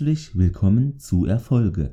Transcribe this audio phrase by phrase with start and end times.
[0.00, 1.92] Herzlich willkommen zu Erfolge.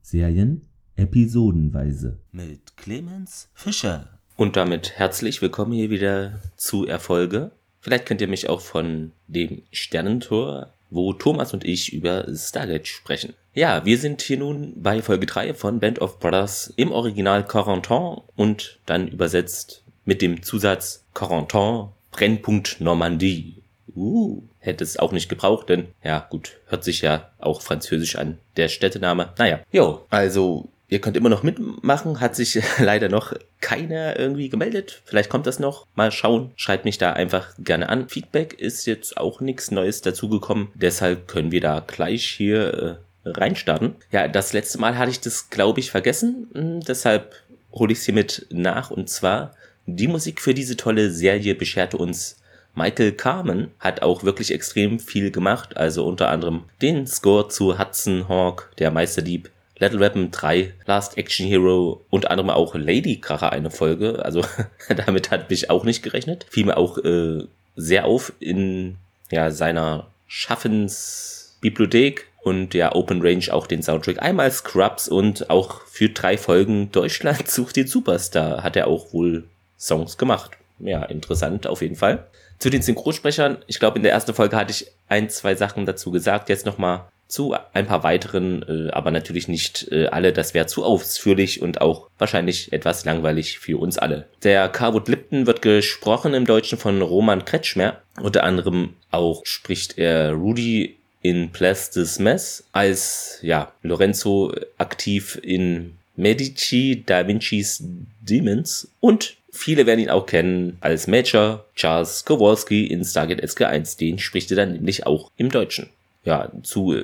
[0.00, 2.20] Serien episodenweise.
[2.30, 4.10] Mit Clemens Fischer.
[4.36, 7.50] Und damit herzlich willkommen hier wieder zu Erfolge.
[7.80, 13.34] Vielleicht kennt ihr mich auch von dem Sternentor, wo Thomas und ich über Stargate sprechen.
[13.54, 18.18] Ja, wir sind hier nun bei Folge 3 von Band of Brothers im Original Corentin
[18.36, 23.64] und dann übersetzt mit dem Zusatz Corentin Brennpunkt Normandie.
[23.96, 28.38] Uh, hätte es auch nicht gebraucht, denn ja, gut, hört sich ja auch französisch an,
[28.56, 29.30] der Städtename.
[29.36, 35.02] Naja, jo, also ihr könnt immer noch mitmachen, hat sich leider noch keiner irgendwie gemeldet.
[35.04, 35.86] Vielleicht kommt das noch.
[35.94, 36.52] Mal schauen.
[36.56, 38.08] Schreibt mich da einfach gerne an.
[38.08, 40.68] Feedback ist jetzt auch nichts Neues dazugekommen.
[40.74, 43.96] Deshalb können wir da gleich hier äh, reinstarten.
[44.10, 46.48] Ja, das letzte Mal hatte ich das, glaube ich, vergessen.
[46.52, 47.34] Hm, deshalb
[47.72, 48.90] hole ich es hiermit nach.
[48.90, 49.54] Und zwar,
[49.86, 52.41] die Musik für diese tolle Serie bescherte uns
[52.74, 58.28] Michael Carmen hat auch wirklich extrem viel gemacht, also unter anderem den Score zu Hudson
[58.28, 63.70] Hawk, der Meisterdieb, Little Weapon 3, Last Action Hero, unter anderem auch Lady Kracher eine
[63.70, 64.42] Folge, also
[65.06, 66.46] damit hat mich auch nicht gerechnet.
[66.48, 67.44] Fiel mir auch äh,
[67.76, 68.96] sehr auf in
[69.30, 74.22] ja, seiner Schaffensbibliothek und ja, Open Range auch den Soundtrack.
[74.22, 79.44] Einmal Scrubs und auch für drei Folgen Deutschland sucht den Superstar hat er auch wohl
[79.78, 80.52] Songs gemacht.
[80.78, 82.26] Ja, interessant auf jeden Fall.
[82.62, 86.12] Zu den Synchronsprechern, ich glaube, in der ersten Folge hatte ich ein, zwei Sachen dazu
[86.12, 86.48] gesagt.
[86.48, 90.32] Jetzt nochmal zu ein paar weiteren, äh, aber natürlich nicht äh, alle.
[90.32, 94.28] Das wäre zu ausführlich und auch wahrscheinlich etwas langweilig für uns alle.
[94.44, 98.00] Der Carwood Lipton wird gesprochen im Deutschen von Roman Kretschmer.
[98.20, 105.96] Unter anderem auch spricht er Rudy in Place des Mess als ja Lorenzo aktiv in
[106.14, 107.82] Medici Da Vinci's
[108.20, 113.98] Demons und Viele werden ihn auch kennen als Major Charles Kowalski in Stargate SG1.
[113.98, 115.90] Den spricht er dann nämlich auch im Deutschen.
[116.24, 116.96] Ja, zu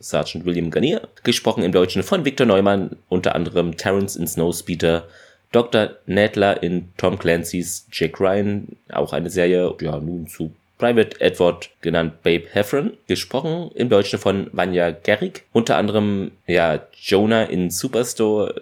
[0.00, 5.06] Sergeant William Garnier, gesprochen im Deutschen von Victor Neumann, unter anderem Terrence in Snowspeeder,
[5.52, 5.90] Dr.
[6.06, 12.22] Nadler in Tom Clancy's Jack Ryan, auch eine Serie, ja, nun zu Private Edward, genannt
[12.22, 18.58] Babe Heffron, gesprochen im Deutschen von Vanya Gerrig, unter anderem ja Jonah in Superstore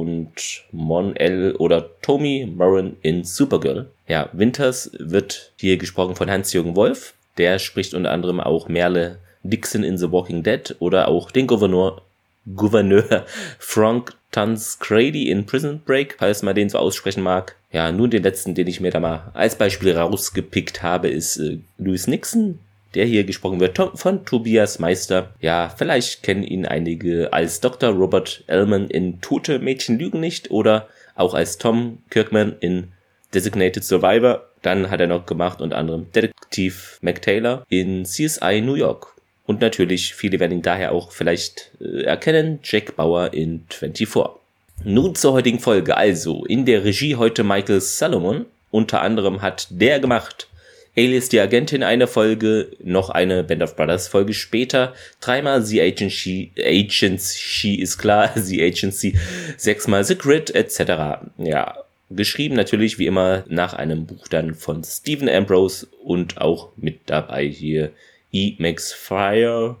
[0.00, 3.90] und Mon L oder Tommy Moran in Supergirl.
[4.08, 9.84] Ja, Winters wird hier gesprochen von Hans-Jürgen Wolf, der spricht unter anderem auch Merle Dixon
[9.84, 12.02] in The Walking Dead oder auch den Gouverneur
[12.56, 13.26] Gouverneur
[13.58, 17.56] Frank Tanscrady in Prison Break, falls man den so aussprechen mag.
[17.70, 21.58] Ja, nun den letzten, den ich mir da mal als Beispiel rausgepickt habe, ist äh,
[21.76, 22.58] Louis Nixon,
[22.94, 25.32] der hier gesprochen wird von Tobias Meister.
[25.40, 27.90] Ja, vielleicht kennen ihn einige als Dr.
[27.90, 32.88] Robert Ellman in Tote Mädchen lügen nicht oder auch als Tom Kirkman in
[33.34, 34.46] Designated Survivor.
[34.62, 39.14] Dann hat er noch gemacht unter anderem Detektiv McTaylor in CSI New York.
[39.46, 44.36] Und natürlich, viele werden ihn daher auch vielleicht äh, erkennen, Jack Bauer in 24.
[44.84, 45.96] Nun zur heutigen Folge.
[45.96, 48.46] Also, in der Regie heute Michael Salomon.
[48.70, 50.46] Unter anderem hat der gemacht
[51.00, 56.52] Alias die Agentin eine Folge, noch eine Band of Brothers Folge später, dreimal The Agency,
[57.18, 59.16] She ist klar, The Agency,
[59.56, 61.24] sechsmal The Grid, etc.
[61.38, 67.00] Ja, geschrieben natürlich wie immer nach einem Buch dann von Stephen Ambrose und auch mit
[67.06, 67.92] dabei hier
[68.32, 68.54] E.
[68.58, 69.76] Max Fire.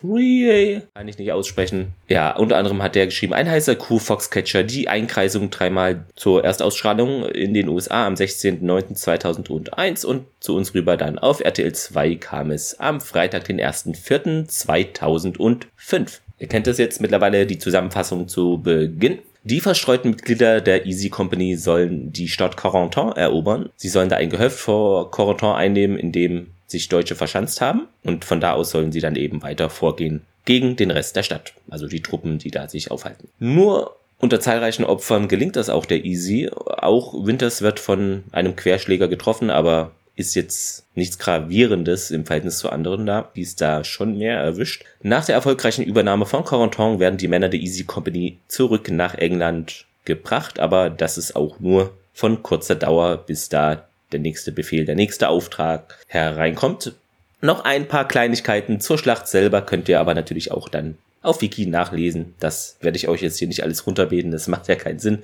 [0.94, 1.94] Kann ich nicht aussprechen.
[2.08, 7.24] Ja, unter anderem hat der geschrieben, ein heißer Kuh Foxcatcher, die Einkreisung dreimal zur Erstausstrahlung
[7.26, 12.80] in den USA am 16.09.2001 und zu uns rüber dann auf RTL 2 kam es
[12.80, 16.18] am Freitag, den 1.04.2005.
[16.38, 19.18] Ihr kennt das jetzt mittlerweile, die Zusammenfassung zu Beginn.
[19.42, 23.70] Die verstreuten Mitglieder der Easy Company sollen die Stadt Corentin erobern.
[23.76, 28.24] Sie sollen da ein Gehöft vor Corentin einnehmen, in dem sich Deutsche verschanzt haben und
[28.24, 31.86] von da aus sollen sie dann eben weiter vorgehen gegen den Rest der Stadt, also
[31.86, 33.28] die Truppen, die da sich aufhalten.
[33.38, 36.50] Nur unter zahlreichen Opfern gelingt das auch der Easy.
[36.50, 42.68] Auch Winters wird von einem Querschläger getroffen, aber ist jetzt nichts Gravierendes im Verhältnis zu
[42.70, 44.84] anderen da, die es da schon mehr erwischt.
[45.02, 49.86] Nach der erfolgreichen Übernahme von Corentin werden die Männer der Easy Company zurück nach England
[50.04, 54.96] gebracht, aber das ist auch nur von kurzer Dauer, bis da der nächste Befehl, der
[54.96, 56.94] nächste Auftrag hereinkommt.
[57.40, 61.66] Noch ein paar Kleinigkeiten zur Schlacht selber könnt ihr aber natürlich auch dann auf Wiki
[61.66, 62.34] nachlesen.
[62.40, 65.22] Das werde ich euch jetzt hier nicht alles runterbeten, das macht ja keinen Sinn.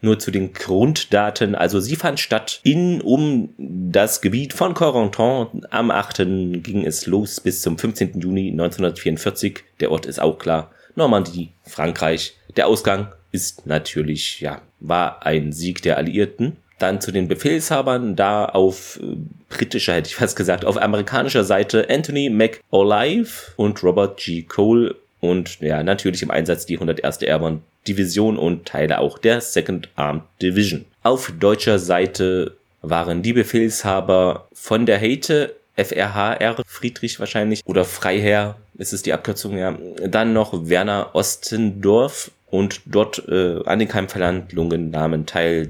[0.00, 1.56] Nur zu den Grunddaten.
[1.56, 5.66] Also sie fand statt in um das Gebiet von Corentin.
[5.70, 6.18] Am 8.
[6.62, 8.20] ging es los bis zum 15.
[8.20, 9.64] Juni 1944.
[9.80, 10.70] Der Ort ist auch klar.
[10.94, 12.36] Normandie, Frankreich.
[12.56, 16.58] Der Ausgang ist natürlich, ja, war ein Sieg der Alliierten.
[16.78, 19.16] Dann zu den Befehlshabern, da auf äh,
[19.48, 24.42] britischer, hätte ich fast gesagt, auf amerikanischer Seite Anthony McAulive und Robert G.
[24.42, 27.22] Cole und ja, natürlich im Einsatz die 101.
[27.22, 30.84] Airborne Division und Teile auch der Second Armed Division.
[31.02, 38.92] Auf deutscher Seite waren die Befehlshaber von der Hate FRHR, Friedrich wahrscheinlich, oder Freiherr, ist
[38.92, 39.78] es die Abkürzung, ja.
[40.06, 45.68] Dann noch Werner Ostendorf und dort äh, an den Keimverhandlungen nahmen teil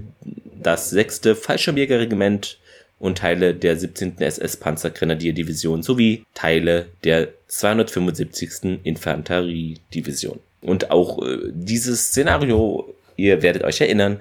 [0.62, 2.58] das sechste Fallschirmjägerregiment
[2.99, 4.16] und Teile der 17.
[4.19, 8.81] SS-Panzergrenadierdivision sowie Teile der 275.
[8.82, 10.40] Infanteriedivision.
[10.60, 14.19] Und auch äh, dieses Szenario, ihr werdet euch erinnern,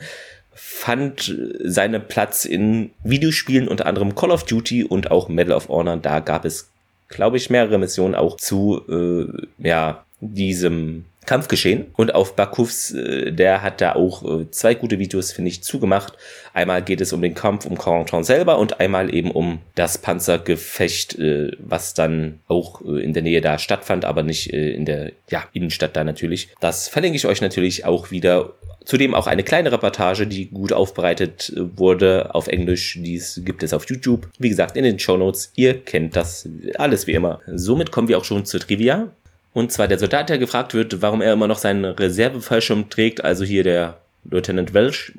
[0.53, 5.97] fand seinen Platz in Videospielen, unter anderem Call of Duty und auch Medal of Honor.
[5.97, 6.69] Da gab es,
[7.07, 11.87] glaube ich, mehrere Missionen auch zu äh, ja, diesem Kampfgeschehen.
[11.95, 16.13] Und auf Bakufs, äh, der hat da auch äh, zwei gute Videos, finde ich, zugemacht.
[16.53, 21.19] Einmal geht es um den Kampf um Corentin selber und einmal eben um das Panzergefecht,
[21.19, 25.95] äh, was dann auch in der Nähe da stattfand, aber nicht in der ja, Innenstadt
[25.95, 26.49] da natürlich.
[26.61, 28.53] Das verlinke ich euch natürlich auch wieder.
[28.85, 32.97] Zudem auch eine kleine Reportage, die gut aufbereitet wurde auf Englisch.
[33.01, 34.29] Dies gibt es auf YouTube.
[34.39, 35.51] Wie gesagt, in den Show Notes.
[35.57, 37.41] Ihr kennt das alles wie immer.
[37.47, 39.11] Somit kommen wir auch schon zur Trivia.
[39.57, 43.43] Und zwar der Soldat, der gefragt wird, warum er immer noch seinen Reservefallschirm trägt, also
[43.43, 45.13] hier der Lieutenant Welsh,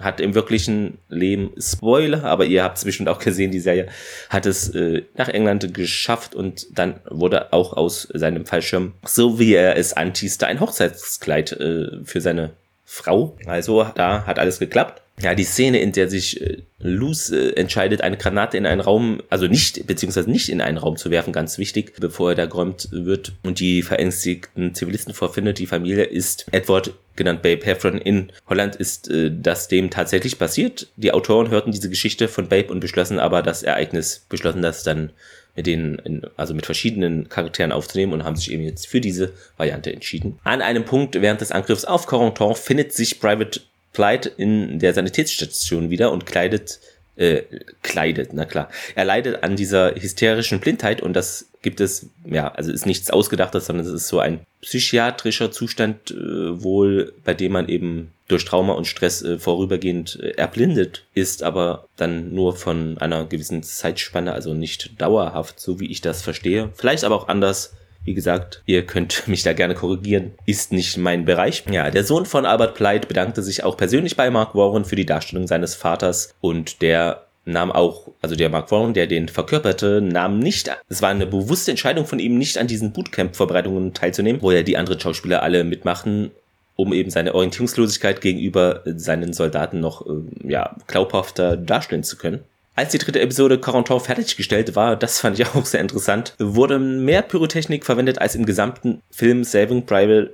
[0.00, 3.88] hat im wirklichen Leben Spoiler, aber ihr habt es bestimmt auch gesehen, die Serie
[4.30, 9.52] hat es äh, nach England geschafft und dann wurde auch aus seinem Fallschirm, so wie
[9.52, 12.52] er es antießte, ein Hochzeitskleid äh, für seine
[12.86, 13.36] Frau.
[13.44, 15.02] Also da hat alles geklappt.
[15.20, 19.22] Ja, die Szene, in der sich äh, Luz äh, entscheidet, eine Granate in einen Raum,
[19.30, 22.88] also nicht, beziehungsweise nicht in einen Raum zu werfen, ganz wichtig, bevor er da geräumt
[22.90, 25.60] wird und die verängstigten Zivilisten vorfindet.
[25.60, 30.88] Die Familie ist Edward, genannt Babe Heffron, in Holland ist äh, das dem tatsächlich passiert.
[30.96, 35.10] Die Autoren hörten diese Geschichte von Babe und beschlossen aber das Ereignis, beschlossen das dann
[35.56, 39.92] mit denen, also mit verschiedenen Charakteren aufzunehmen und haben sich eben jetzt für diese Variante
[39.92, 40.40] entschieden.
[40.42, 43.60] An einem Punkt während des Angriffs auf Corentin findet sich Private
[43.94, 46.80] Flight in der Sanitätsstation wieder und kleidet,
[47.16, 47.42] äh,
[47.82, 48.68] kleidet, na klar.
[48.96, 53.66] Er leidet an dieser hysterischen Blindheit und das gibt es, ja, also ist nichts Ausgedachtes,
[53.66, 58.72] sondern es ist so ein psychiatrischer Zustand äh, wohl, bei dem man eben durch Trauma
[58.72, 64.54] und Stress äh, vorübergehend äh, erblindet ist, aber dann nur von einer gewissen Zeitspanne, also
[64.54, 66.70] nicht dauerhaft, so wie ich das verstehe.
[66.74, 67.74] Vielleicht aber auch anders
[68.04, 71.64] wie gesagt, ihr könnt mich da gerne korrigieren, ist nicht mein Bereich.
[71.70, 75.06] Ja, der Sohn von Albert Pleit bedankte sich auch persönlich bei Mark Warren für die
[75.06, 80.38] Darstellung seines Vaters und der nahm auch, also der Mark Warren, der den verkörperte, nahm
[80.38, 84.62] nicht, es war eine bewusste Entscheidung von ihm, nicht an diesen Bootcamp-Vorbereitungen teilzunehmen, wo ja
[84.62, 86.30] die anderen Schauspieler alle mitmachen,
[86.76, 92.40] um eben seine Orientierungslosigkeit gegenüber seinen Soldaten noch, äh, ja, glaubhafter darstellen zu können.
[92.76, 97.22] Als die dritte Episode Corentin fertiggestellt war, das fand ich auch sehr interessant, wurde mehr
[97.22, 100.32] Pyrotechnik verwendet als im gesamten Film Saving Private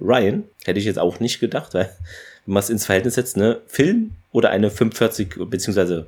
[0.00, 0.44] Ryan.
[0.64, 1.90] Hätte ich jetzt auch nicht gedacht, weil
[2.44, 6.06] wenn man es ins Verhältnis setzt, ne, Film oder eine 45 beziehungsweise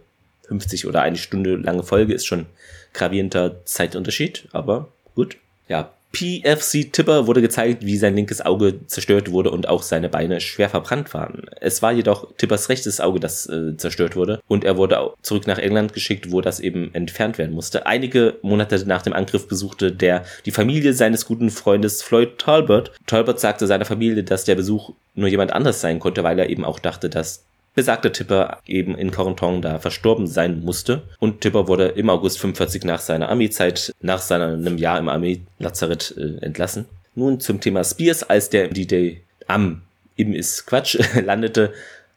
[0.48, 2.46] 50 oder eine Stunde lange Folge ist schon
[2.92, 5.38] gravierender Zeitunterschied, aber gut.
[5.68, 10.40] Ja, PFC Tipper wurde gezeigt, wie sein linkes Auge zerstört wurde und auch seine Beine
[10.40, 11.42] schwer verbrannt waren.
[11.60, 15.58] Es war jedoch Tippers rechtes Auge, das äh, zerstört wurde und er wurde zurück nach
[15.58, 17.86] England geschickt, wo das eben entfernt werden musste.
[17.86, 22.92] Einige Monate nach dem Angriff besuchte der die Familie seines guten Freundes Floyd Talbot.
[23.06, 26.64] Talbot sagte seiner Familie, dass der Besuch nur jemand anders sein konnte, weil er eben
[26.64, 27.44] auch dachte, dass
[27.74, 31.02] besagter Tipper eben in Corentin da verstorben sein musste.
[31.18, 36.44] Und Tipper wurde im August 45 nach seiner Armeezeit, nach seinem Jahr im Armee-Lazarett äh,
[36.44, 36.86] entlassen.
[37.14, 39.82] Nun zum Thema Spears, als der D-Day am
[40.16, 41.72] eben ist Quatsch landete,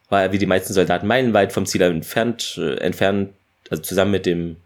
[0.10, 3.34] war er wie die meisten Soldaten meilenweit vom Ziel entfernt, äh, entfernt,
[3.70, 4.58] also zusammen mit dem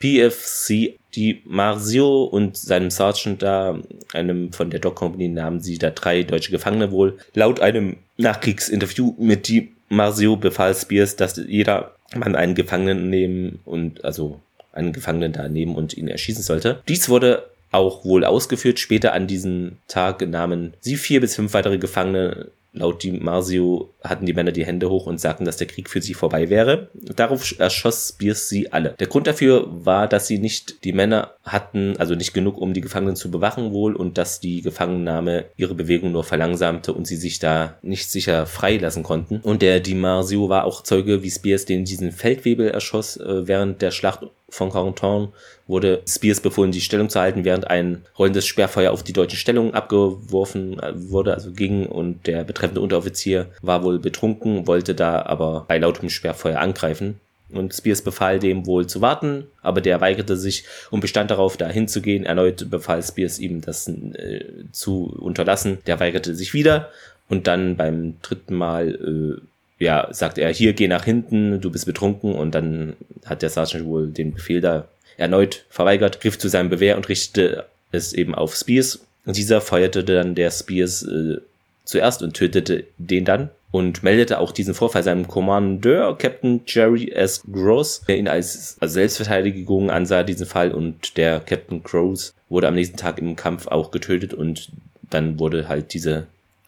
[0.00, 3.78] PFC die Marzio und seinem Sergeant da,
[4.12, 7.18] einem von der Dog Company, nahmen sie da drei deutsche Gefangene wohl.
[7.34, 14.04] Laut einem Nachkriegsinterview mit die Marzio befahl Spears, dass jeder Mann einen Gefangenen nehmen und
[14.04, 14.40] also
[14.72, 16.82] einen Gefangenen da nehmen und ihn erschießen sollte.
[16.88, 18.78] Dies wurde auch wohl ausgeführt.
[18.78, 24.26] Später an diesem Tag nahmen sie vier bis fünf weitere Gefangene Laut Di Marzio hatten
[24.26, 26.88] die Männer die Hände hoch und sagten, dass der Krieg für sie vorbei wäre.
[26.94, 28.94] Darauf erschoss Spears sie alle.
[28.98, 32.80] Der Grund dafür war, dass sie nicht die Männer hatten, also nicht genug, um die
[32.80, 37.38] Gefangenen zu bewachen wohl und dass die Gefangennahme ihre Bewegung nur verlangsamte und sie sich
[37.38, 39.40] da nicht sicher freilassen konnten.
[39.42, 43.82] Und der Di Marzio war auch Zeuge, wie Spears den diesen Feldwebel erschoss äh, während
[43.82, 45.28] der Schlacht von Corentin
[45.66, 49.74] wurde Spears befohlen, die Stellung zu halten, während ein rollendes Sperrfeuer auf die deutschen Stellungen
[49.74, 55.64] abgeworfen äh, wurde, also ging und der betreffende Unteroffizier war wohl betrunken, wollte da aber
[55.66, 57.20] bei lautem Sperrfeuer angreifen.
[57.48, 61.68] und Spears befahl dem wohl zu warten, aber der weigerte sich und bestand darauf, da
[61.68, 62.24] hinzugehen.
[62.24, 65.78] Erneut befahl Spears ihm das äh, zu unterlassen.
[65.86, 66.90] Der weigerte sich wieder
[67.28, 69.40] und dann beim dritten Mal äh,
[69.78, 73.84] ja, sagt er, hier geh nach hinten, du bist betrunken und dann hat der Sergeant
[73.86, 78.54] wohl den Befehl da erneut verweigert, griff zu seinem Bewehr und richtete es eben auf
[78.54, 79.00] Spears.
[79.24, 81.38] Und dieser feuerte dann der Spears äh,
[81.84, 87.42] zuerst und tötete den dann und meldete auch diesen Vorfall seinem Kommandeur, Captain Jerry S.
[87.50, 90.72] Gross, der ihn als, als Selbstverteidigung ansah, diesen Fall.
[90.72, 94.70] Und der Captain Gross wurde am nächsten Tag im Kampf auch getötet und
[95.10, 96.26] dann wurde halt diese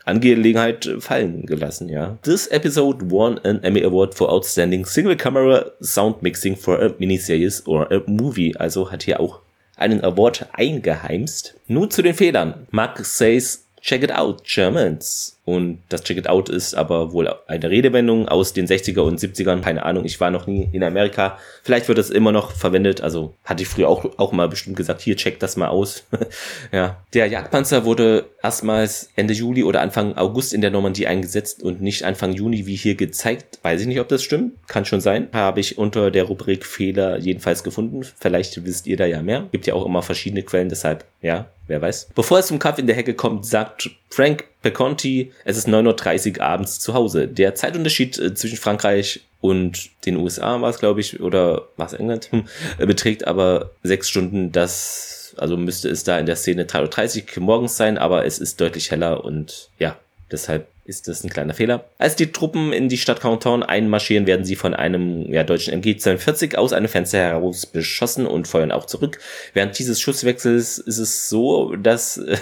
[0.08, 2.18] Angelegenheit fallen gelassen, ja.
[2.22, 7.66] This episode won an Emmy Award for Outstanding Single Camera Sound Mixing for a Miniseries
[7.66, 8.56] or a Movie.
[8.56, 9.40] Also hat hier auch
[9.76, 11.54] einen Award eingeheimst.
[11.66, 12.66] Nun zu den Fehlern.
[12.70, 15.37] Mark says Check it out, Germans.
[15.48, 19.62] Und das Check it out ist aber wohl eine Redewendung aus den 60er und 70ern.
[19.62, 21.38] Keine Ahnung, ich war noch nie in Amerika.
[21.62, 23.00] Vielleicht wird es immer noch verwendet.
[23.00, 26.04] Also hatte ich früher auch, auch mal bestimmt gesagt, hier, check das mal aus.
[26.70, 27.02] ja.
[27.14, 32.02] Der Jagdpanzer wurde erstmals Ende Juli oder Anfang August in der Normandie eingesetzt und nicht
[32.02, 33.58] Anfang Juni, wie hier gezeigt.
[33.62, 34.52] Weiß ich nicht, ob das stimmt.
[34.68, 35.28] Kann schon sein.
[35.32, 38.02] Habe ich unter der Rubrik Fehler jedenfalls gefunden.
[38.02, 39.48] Vielleicht wisst ihr da ja mehr.
[39.50, 42.10] Gibt ja auch immer verschiedene Quellen, deshalb, ja, wer weiß.
[42.14, 46.44] Bevor es zum Kampf in der Hecke kommt, sagt Frank Peconti, es ist 9.30 Uhr
[46.44, 47.28] abends zu Hause.
[47.28, 51.92] Der Zeitunterschied äh, zwischen Frankreich und den USA war es, glaube ich, oder war es
[51.92, 52.44] England, hm,
[52.78, 54.50] beträgt aber sechs Stunden.
[54.50, 58.60] Das, also müsste es da in der Szene 3.30 Uhr morgens sein, aber es ist
[58.60, 59.96] deutlich heller und ja,
[60.32, 61.84] deshalb ist das ein kleiner Fehler.
[61.98, 66.56] Als die Truppen in die Stadt Canton einmarschieren, werden sie von einem ja, deutschen MG-42
[66.56, 69.18] aus einem Fenster heraus beschossen und feuern auch zurück.
[69.52, 72.38] Während dieses Schusswechsels ist es so, dass äh,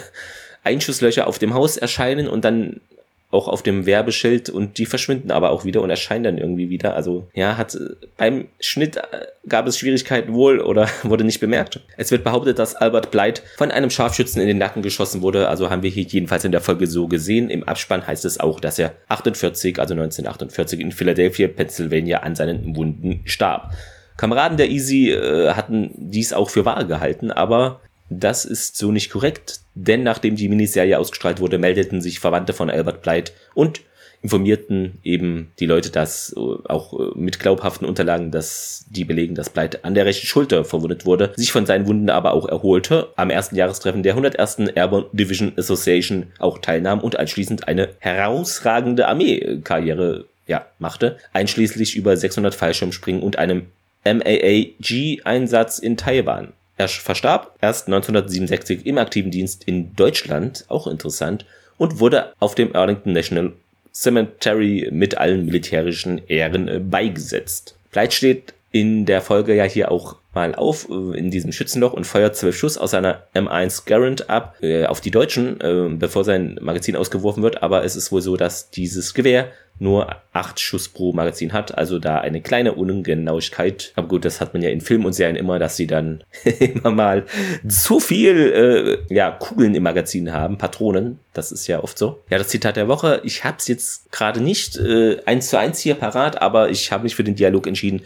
[0.67, 2.81] Einschusslöcher auf dem Haus erscheinen und dann
[3.29, 6.95] auch auf dem Werbeschild und die verschwinden aber auch wieder und erscheinen dann irgendwie wieder.
[6.95, 7.77] Also ja, hat
[8.15, 9.01] beim Schnitt äh,
[9.49, 11.81] gab es Schwierigkeiten wohl oder wurde nicht bemerkt.
[11.97, 15.49] Es wird behauptet, dass Albert Bleit von einem Scharfschützen in den Nacken geschossen wurde.
[15.49, 17.49] Also haben wir hier jedenfalls in der Folge so gesehen.
[17.49, 22.77] Im Abspann heißt es auch, dass er 48, also 1948 in Philadelphia, Pennsylvania an seinen
[22.77, 23.73] Wunden starb.
[24.15, 29.11] Kameraden der Easy äh, hatten dies auch für wahr gehalten, aber das ist so nicht
[29.11, 33.81] korrekt, denn nachdem die Miniserie ausgestrahlt wurde, meldeten sich Verwandte von Albert Bleit und
[34.21, 39.51] informierten eben die Leute, dass äh, auch äh, mit glaubhaften Unterlagen, dass die belegen, dass
[39.51, 43.29] Bleit an der rechten Schulter verwundet wurde, sich von seinen Wunden aber auch erholte, am
[43.29, 44.59] ersten Jahrestreffen der 101.
[44.73, 52.55] Airborne Division Association auch teilnahm und anschließend eine herausragende Armeekarriere ja, machte, einschließlich über 600
[52.55, 53.67] Fallschirmspringen und einem
[54.03, 56.53] MAAG-Einsatz in Taiwan.
[56.77, 61.45] Er verstarb erst 1967 im aktiven Dienst in Deutschland, auch interessant,
[61.77, 63.53] und wurde auf dem Arlington National
[63.93, 67.75] Cemetery mit allen militärischen Ehren äh, beigesetzt.
[67.91, 72.05] Bleit steht in der Folge ja hier auch mal auf äh, in diesem Schützenloch und
[72.05, 76.59] feuert zwölf Schuss aus seiner M1 Garand ab äh, auf die Deutschen, äh, bevor sein
[76.61, 77.63] Magazin ausgeworfen wird.
[77.63, 81.99] Aber es ist wohl so, dass dieses Gewehr nur acht Schuss pro Magazin hat, also
[81.99, 83.91] da eine kleine Ungenauigkeit.
[83.95, 86.23] Aber gut, das hat man ja in Filmen und Serien immer, dass sie dann
[86.59, 87.25] immer mal
[87.67, 91.19] zu viel äh, ja, Kugeln im Magazin haben, Patronen.
[91.33, 92.23] Das ist ja oft so.
[92.29, 93.21] Ja, das Zitat der Woche.
[93.23, 97.03] Ich habe es jetzt gerade nicht äh, eins zu eins hier parat, aber ich habe
[97.03, 98.01] mich für den Dialog entschieden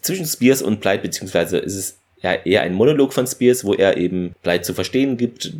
[0.00, 3.96] zwischen Spears und Blight, beziehungsweise ist es ja eher ein Monolog von Spears, wo er
[3.96, 5.52] eben Blight zu verstehen gibt,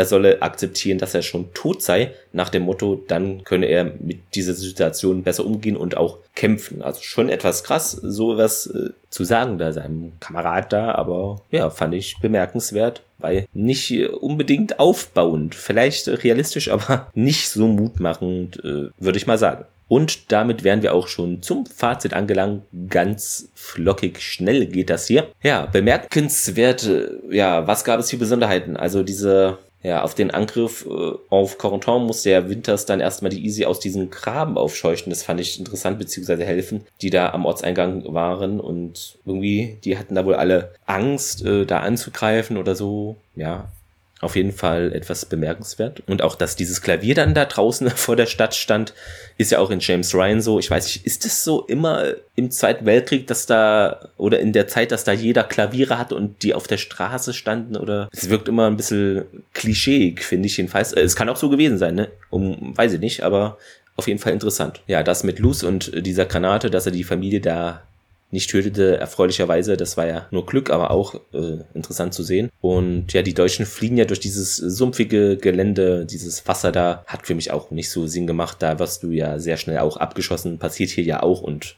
[0.00, 4.34] er solle akzeptieren, dass er schon tot sei, nach dem Motto, dann könne er mit
[4.34, 6.80] dieser Situation besser umgehen und auch kämpfen.
[6.80, 11.94] Also schon etwas krass, sowas äh, zu sagen da seinem Kamerad da, aber ja, fand
[11.94, 19.18] ich bemerkenswert, weil nicht äh, unbedingt aufbauend, vielleicht realistisch, aber nicht so mutmachend, äh, würde
[19.18, 19.66] ich mal sagen.
[19.90, 22.62] Und damit wären wir auch schon zum Fazit angelangt.
[22.88, 25.26] Ganz flockig schnell geht das hier.
[25.42, 28.76] Ja, bemerkenswert, äh, ja, was gab es für Besonderheiten?
[28.76, 33.44] Also diese ja, auf den Angriff äh, auf Corentin musste der Winters dann erstmal die
[33.44, 35.10] Easy aus diesen Graben aufscheuchen.
[35.10, 40.14] Das fand ich interessant, beziehungsweise helfen, die da am Ortseingang waren und irgendwie, die hatten
[40.14, 43.16] da wohl alle Angst, äh, da anzugreifen oder so.
[43.34, 43.72] Ja,
[44.20, 46.02] auf jeden Fall etwas bemerkenswert.
[46.06, 48.92] Und auch, dass dieses Klavier dann da draußen vor der Stadt stand,
[49.38, 50.58] ist ja auch in James Ryan so.
[50.58, 52.04] Ich weiß nicht, ist es so immer
[52.36, 56.42] im Zweiten Weltkrieg, dass da, oder in der Zeit, dass da jeder Klaviere hatte und
[56.42, 57.76] die auf der Straße standen?
[57.76, 59.24] Oder es wirkt immer ein bisschen
[59.54, 60.92] klischeeig, finde ich jedenfalls.
[60.92, 62.08] Äh, es kann auch so gewesen sein, ne?
[62.28, 63.56] Um, weiß ich nicht, aber
[63.96, 64.82] auf jeden Fall interessant.
[64.86, 67.82] Ja, das mit Luz und dieser Granate, dass er die Familie da
[68.30, 69.76] nicht tötete, erfreulicherweise.
[69.76, 72.50] Das war ja nur Glück, aber auch äh, interessant zu sehen.
[72.60, 77.34] Und ja, die Deutschen fliegen ja durch dieses sumpfige Gelände, dieses Wasser da, hat für
[77.34, 78.58] mich auch nicht so Sinn gemacht.
[78.60, 81.76] Da wirst du ja sehr schnell auch abgeschossen, passiert hier ja auch und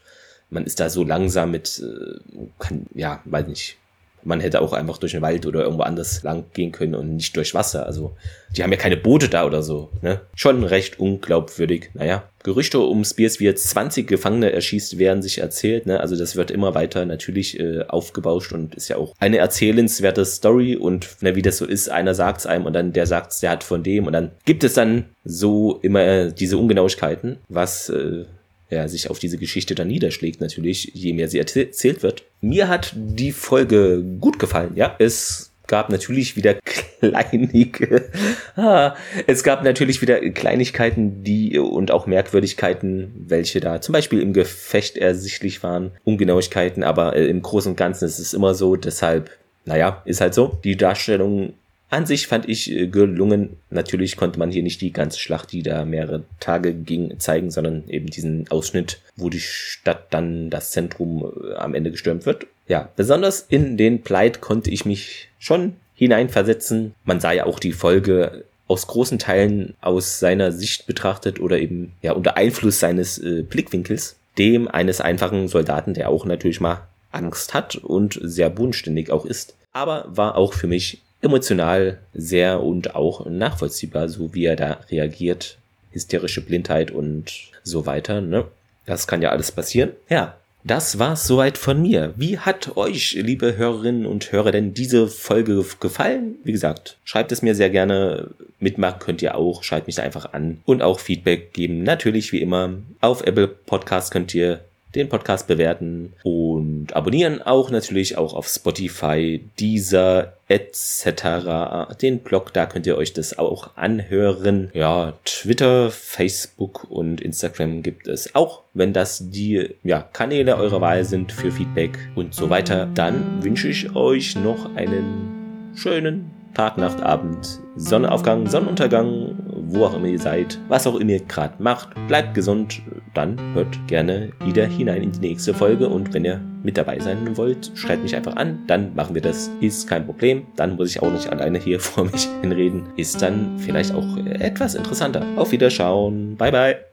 [0.51, 2.19] man ist da so langsam mit, äh,
[2.59, 3.79] kann, ja, weiß nicht,
[4.25, 7.37] man hätte auch einfach durch den Wald oder irgendwo anders lang gehen können und nicht
[7.37, 7.87] durch Wasser.
[7.87, 8.17] Also
[8.57, 9.91] die haben ja keine Boote da oder so.
[10.03, 10.21] Ne?
[10.35, 11.91] Schon recht unglaubwürdig.
[11.95, 15.87] Naja, Gerüchte um Spears, wie jetzt 20 Gefangene erschießt, werden sich erzählt.
[15.87, 16.01] Ne?
[16.01, 20.77] Also das wird immer weiter natürlich äh, aufgebauscht und ist ja auch eine erzählenswerte Story.
[20.77, 23.51] Und ne, wie das so ist, einer sagt es einem und dann der sagt der
[23.51, 24.07] hat von dem.
[24.07, 27.89] Und dann gibt es dann so immer diese Ungenauigkeiten, was...
[27.89, 28.25] Äh,
[28.73, 32.25] ja, sich auf diese Geschichte dann niederschlägt, natürlich, je mehr sie erzählt wird.
[32.41, 34.97] Mir hat die Folge gut gefallen, ja.
[34.99, 36.55] Es gab natürlich wieder
[37.01, 38.11] kleinige,
[38.57, 38.95] ah,
[39.27, 44.97] es gab natürlich wieder Kleinigkeiten, die und auch Merkwürdigkeiten, welche da zum Beispiel im Gefecht
[44.97, 49.31] ersichtlich waren, Ungenauigkeiten, aber äh, im Großen und Ganzen ist es immer so, deshalb,
[49.65, 50.59] naja, ist halt so.
[50.65, 51.55] Die Darstellung
[51.93, 53.59] an sich fand ich äh, gelungen.
[53.69, 57.85] Natürlich konnte man hier nicht die ganze Schlacht, die da mehrere Tage ging, zeigen, sondern
[57.89, 62.47] eben diesen Ausschnitt, wo die Stadt dann das Zentrum äh, am Ende gestürmt wird.
[62.67, 66.95] Ja, besonders in den Pleit konnte ich mich schon hineinversetzen.
[67.05, 71.93] Man sah ja auch die Folge aus großen Teilen aus seiner Sicht betrachtet oder eben
[72.01, 77.53] ja unter Einfluss seines äh, Blickwinkels, dem eines einfachen Soldaten, der auch natürlich mal Angst
[77.53, 79.55] hat und sehr bodenständig auch ist.
[79.75, 85.57] Aber war auch für mich emotional sehr und auch nachvollziehbar, so wie er da reagiert.
[85.93, 88.45] Hysterische Blindheit und so weiter, ne?
[88.87, 89.93] Das kann ja alles passieren.
[90.09, 92.15] Ja, das war's soweit von mir.
[92.17, 96.37] Wie hat euch, liebe Hörerinnen und Hörer, denn diese Folge gefallen?
[96.45, 98.31] Wie gesagt, schreibt es mir sehr gerne.
[98.61, 99.65] Mitmachen könnt ihr auch.
[99.65, 101.83] Schreibt mich einfach an und auch Feedback geben.
[101.83, 102.75] Natürlich wie immer.
[103.01, 104.61] Auf Apple Podcast könnt ihr
[104.95, 111.93] den Podcast bewerten und abonnieren auch natürlich auch auf Spotify, dieser etc.
[112.01, 114.71] Den Blog, da könnt ihr euch das auch anhören.
[114.75, 118.63] Ja, Twitter, Facebook und Instagram gibt es auch.
[118.75, 123.69] Wenn das die ja, Kanäle eurer Wahl sind für Feedback und so weiter, dann wünsche
[123.69, 129.37] ich euch noch einen schönen Tag, Nacht, Abend, Sonnenaufgang, Sonnenuntergang,
[129.69, 131.91] wo auch immer ihr seid, was auch immer ihr gerade macht.
[132.09, 132.83] Bleibt gesund,
[133.15, 137.37] dann hört gerne wieder hinein in die nächste Folge und wenn ihr mit dabei sein
[137.37, 140.47] wollt, schreibt mich einfach an, dann machen wir das, ist kein Problem.
[140.57, 144.75] Dann muss ich auch nicht alleine hier vor mich hinreden, ist dann vielleicht auch etwas
[144.75, 145.25] interessanter.
[145.37, 146.92] Auf Wiederschauen, bye bye.